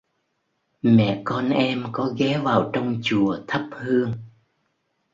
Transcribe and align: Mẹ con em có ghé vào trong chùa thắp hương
Mẹ 0.81 1.21
con 1.25 1.49
em 1.49 1.83
có 1.91 2.13
ghé 2.17 2.39
vào 2.43 2.69
trong 2.73 2.99
chùa 3.03 3.37
thắp 3.47 3.67
hương 3.71 4.13